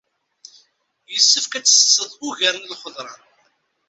[1.11, 3.15] Yessefk ad tsetteḍ ugar n lxeḍra.